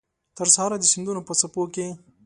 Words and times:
ترسهاره 0.37 0.77
د 0.79 0.83
سیندونو 0.91 1.21
په 1.27 1.33
څپو 1.39 1.63
کې 1.73 1.87